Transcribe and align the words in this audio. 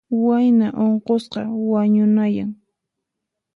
Wayna 0.25 0.67
unqusqa 0.85 1.41
wañunayan. 1.71 2.51